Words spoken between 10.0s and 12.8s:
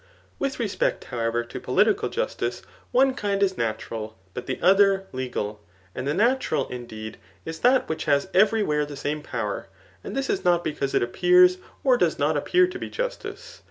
and this not because it appears or does not appear to